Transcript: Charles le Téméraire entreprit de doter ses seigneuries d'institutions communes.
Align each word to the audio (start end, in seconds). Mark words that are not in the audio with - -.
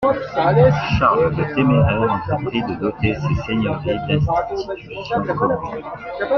Charles 0.97 1.35
le 1.37 1.53
Téméraire 1.53 2.11
entreprit 2.11 2.63
de 2.63 2.73
doter 2.79 3.13
ses 3.13 3.43
seigneuries 3.43 3.99
d'institutions 4.07 5.21
communes. 5.37 5.83